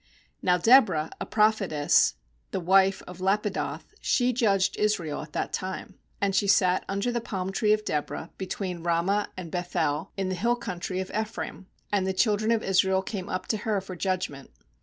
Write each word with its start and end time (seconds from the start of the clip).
4Now 0.43 0.59
Deborah, 0.59 1.11
a 1.21 1.27
prophetess, 1.27 2.15
the 2.49 2.59
wife 2.59 3.03
of 3.05 3.19
Lappidoth, 3.19 3.93
she 4.01 4.33
judged 4.33 4.75
Israel 4.77 5.21
at 5.21 5.33
that 5.33 5.53
time. 5.53 5.99
5And 6.23 6.33
she 6.33 6.47
sat 6.47 6.83
tinder 6.87 7.11
the 7.11 7.21
palm 7.21 7.51
tree 7.51 7.71
of 7.71 7.85
Deborah 7.85 8.31
between 8.39 8.83
Hamah 8.83 9.27
and 9.37 9.51
Beth 9.51 9.75
el 9.75 10.11
in 10.17 10.29
the 10.29 10.33
hill 10.33 10.55
country 10.55 11.01
of 11.01 11.11
Ephraim; 11.11 11.67
and 11.91 12.07
the 12.07 12.13
children 12.13 12.49
of 12.49 12.63
Israel 12.63 13.03
came 13.03 13.29
up 13.29 13.45
to 13.49 13.57
her 13.57 13.79
for 13.79 13.95
judgment. 13.95 14.49